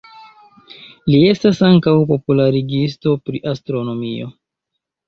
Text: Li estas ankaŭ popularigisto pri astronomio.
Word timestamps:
Li 1.11 1.19
estas 1.33 1.61
ankaŭ 1.69 1.95
popularigisto 2.15 3.15
pri 3.29 3.45
astronomio. 3.55 4.37